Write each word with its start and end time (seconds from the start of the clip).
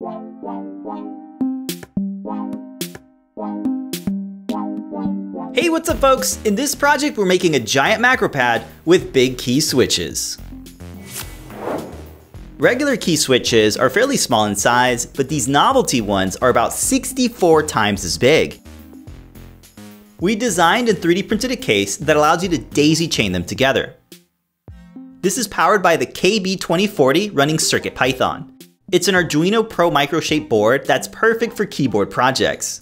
Hey, 0.00 0.06
what's 5.70 5.88
up 5.88 5.98
folks? 5.98 6.38
In 6.44 6.54
this 6.54 6.76
project, 6.76 7.18
we're 7.18 7.26
making 7.26 7.56
a 7.56 7.58
giant 7.58 8.00
macro 8.00 8.28
pad 8.28 8.64
with 8.84 9.12
big 9.12 9.38
key 9.38 9.60
switches. 9.60 10.38
Regular 12.58 12.96
key 12.96 13.16
switches 13.16 13.76
are 13.76 13.90
fairly 13.90 14.16
small 14.16 14.44
in 14.44 14.54
size, 14.54 15.04
but 15.04 15.28
these 15.28 15.48
novelty 15.48 16.00
ones 16.00 16.36
are 16.36 16.48
about 16.48 16.72
64 16.72 17.64
times 17.64 18.04
as 18.04 18.16
big. 18.16 18.60
We 20.20 20.36
designed 20.36 20.88
and 20.88 20.98
3D 20.98 21.26
printed 21.26 21.50
a 21.50 21.56
case 21.56 21.96
that 21.96 22.16
allows 22.16 22.44
you 22.44 22.48
to 22.50 22.58
daisy 22.58 23.08
chain 23.08 23.32
them 23.32 23.42
together. 23.42 23.96
This 25.22 25.38
is 25.38 25.48
powered 25.48 25.82
by 25.82 25.96
the 25.96 26.06
KB2040 26.06 27.30
running 27.32 27.56
CircuitPython. 27.56 28.57
It's 28.90 29.06
an 29.06 29.14
Arduino 29.14 29.68
Pro 29.68 29.90
microshape 29.90 30.48
board 30.48 30.86
that's 30.86 31.06
perfect 31.08 31.54
for 31.54 31.66
keyboard 31.66 32.10
projects. 32.10 32.80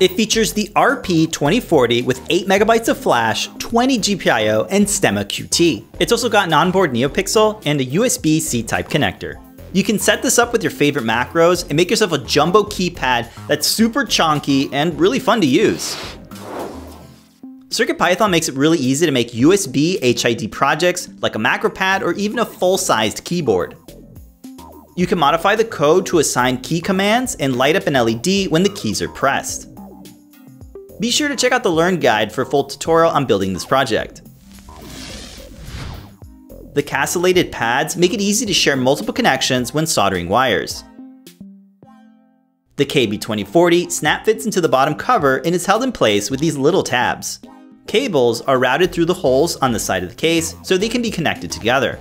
It 0.00 0.12
features 0.12 0.52
the 0.52 0.68
RP2040 0.76 2.04
with 2.04 2.20
8 2.28 2.46
megabytes 2.46 2.88
of 2.88 2.98
flash, 2.98 3.48
20 3.58 3.98
GPIO, 3.98 4.68
and 4.70 4.84
Stemma 4.84 5.24
QT. 5.24 5.82
It's 5.98 6.12
also 6.12 6.28
got 6.28 6.46
an 6.46 6.52
onboard 6.52 6.92
NeoPixel 6.92 7.62
and 7.64 7.80
a 7.80 7.86
USB-C 7.86 8.64
type 8.64 8.90
connector. 8.90 9.40
You 9.72 9.82
can 9.82 9.98
set 9.98 10.20
this 10.20 10.38
up 10.38 10.52
with 10.52 10.62
your 10.62 10.72
favorite 10.72 11.06
macros 11.06 11.66
and 11.66 11.74
make 11.74 11.88
yourself 11.88 12.12
a 12.12 12.18
jumbo 12.18 12.64
keypad 12.64 13.30
that's 13.48 13.66
super 13.66 14.04
chonky 14.04 14.68
and 14.74 15.00
really 15.00 15.18
fun 15.18 15.40
to 15.40 15.46
use. 15.46 15.96
CircuitPython 17.70 18.30
makes 18.30 18.50
it 18.50 18.54
really 18.56 18.78
easy 18.78 19.06
to 19.06 19.12
make 19.12 19.32
USB 19.32 19.98
HID 20.02 20.52
projects 20.52 21.08
like 21.22 21.34
a 21.34 21.38
macro 21.38 21.70
pad 21.70 22.02
or 22.02 22.12
even 22.12 22.40
a 22.40 22.44
full-sized 22.44 23.24
keyboard. 23.24 23.74
You 24.96 25.06
can 25.06 25.18
modify 25.18 25.54
the 25.54 25.64
code 25.64 26.06
to 26.06 26.20
assign 26.20 26.62
key 26.62 26.80
commands 26.80 27.34
and 27.34 27.56
light 27.56 27.76
up 27.76 27.86
an 27.86 27.92
LED 27.92 28.48
when 28.48 28.62
the 28.62 28.72
keys 28.74 29.02
are 29.02 29.10
pressed. 29.10 29.68
Be 30.98 31.10
sure 31.10 31.28
to 31.28 31.36
check 31.36 31.52
out 31.52 31.62
the 31.62 31.70
Learn 31.70 32.00
Guide 32.00 32.32
for 32.32 32.40
a 32.40 32.46
full 32.46 32.64
tutorial 32.64 33.10
on 33.10 33.26
building 33.26 33.52
this 33.52 33.66
project. 33.66 34.22
The 36.72 36.82
castellated 36.82 37.52
pads 37.52 37.94
make 37.96 38.14
it 38.14 38.22
easy 38.22 38.46
to 38.46 38.54
share 38.54 38.76
multiple 38.76 39.12
connections 39.12 39.74
when 39.74 39.86
soldering 39.86 40.30
wires. 40.30 40.82
The 42.76 42.86
KB2040 42.86 43.92
snap 43.92 44.24
fits 44.24 44.46
into 44.46 44.62
the 44.62 44.68
bottom 44.68 44.94
cover 44.94 45.38
and 45.38 45.54
is 45.54 45.66
held 45.66 45.82
in 45.82 45.92
place 45.92 46.30
with 46.30 46.40
these 46.40 46.56
little 46.56 46.82
tabs. 46.82 47.40
Cables 47.86 48.40
are 48.42 48.58
routed 48.58 48.92
through 48.92 49.06
the 49.06 49.14
holes 49.14 49.56
on 49.56 49.72
the 49.72 49.78
side 49.78 50.02
of 50.02 50.08
the 50.08 50.14
case 50.14 50.54
so 50.62 50.78
they 50.78 50.88
can 50.88 51.02
be 51.02 51.10
connected 51.10 51.52
together. 51.52 51.98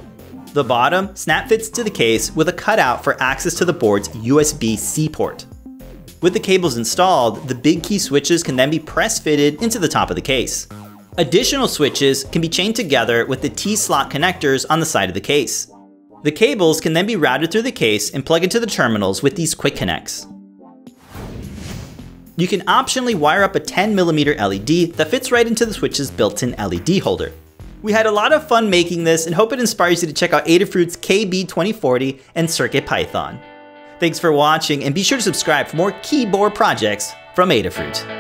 The 0.56 0.64
bottom 0.64 1.14
snap 1.17 1.50
fits 1.50 1.67
to 1.72 1.84
the 1.84 1.89
case 1.89 2.34
with 2.34 2.48
a 2.48 2.53
cutout 2.53 3.03
for 3.03 3.22
access 3.22 3.56
to 3.56 3.66
the 3.66 3.73
board's 3.73 4.08
USB-C 4.08 5.09
port. 5.09 5.45
With 6.22 6.31
the 6.31 6.39
cables 6.39 6.78
installed, 6.78 7.50
the 7.50 7.56
big 7.56 7.84
key 7.84 8.00
switches 8.00 8.42
can 8.42 8.56
then 8.56 8.70
be 8.70 8.80
press 8.80 9.20
fitted 9.20 9.61
into 9.61 9.80
the 9.80 9.89
top 9.89 10.09
of 10.09 10.16
the 10.16 10.22
case. 10.22 10.70
Additional 11.17 11.67
switches 11.67 12.23
can 12.23 12.42
be 12.42 12.48
chained 12.48 12.78
together 12.78 13.26
with 13.26 13.42
the 13.42 13.50
T-slot 13.50 14.09
connectors 14.09 14.66
on 14.70 14.80
the 14.80 14.86
side 14.86 15.09
of 15.09 15.14
the 15.14 15.20
case. 15.20 15.70
The 16.23 16.31
cables 16.31 16.80
can 16.80 16.94
then 16.94 17.06
be 17.06 17.17
routed 17.17 17.52
through 17.52 17.64
the 17.64 17.72
case 17.73 18.11
and 18.11 18.26
plug 18.26 18.45
into 18.45 18.61
the 18.61 18.66
terminals 18.66 19.22
with 19.22 19.36
these 19.36 19.53
quick 19.53 19.76
connects. 19.76 20.26
You 22.38 22.48
can 22.48 22.61
optionally 22.61 23.14
wire 23.14 23.44
up 23.44 23.58
a 23.58 23.59
10mm 23.59 24.39
LED 24.39 24.95
that 24.95 25.09
fits 25.09 25.33
right 25.33 25.48
into 25.48 25.66
the 25.66 25.73
switch's 25.73 26.09
built-in 26.09 26.52
LED 26.52 27.00
holder. 27.00 27.33
We 27.86 27.91
had 27.91 28.08
a 28.08 28.11
lot 28.11 28.33
of 28.33 28.47
fun 28.47 28.72
making 28.72 29.03
this 29.03 29.28
and 29.28 29.36
hope 29.36 29.53
it 29.53 29.59
inspires 29.59 30.02
you 30.02 30.08
to 30.08 30.14
check 30.14 30.33
out 30.33 30.47
Adafruit's 30.47 30.97
KB2040 30.97 32.19
and 32.33 32.47
CircuitPython. 32.47 33.39
Thanks 34.00 34.17
for 34.17 34.31
watching 34.31 34.83
and 34.83 34.95
be 34.95 35.03
sure 35.03 35.19
to 35.19 35.23
subscribe 35.23 35.67
for 35.67 35.75
more 35.75 35.92
keyboard 36.02 36.55
projects 36.55 37.14
from 37.36 37.50
Adafruit. 37.50 38.14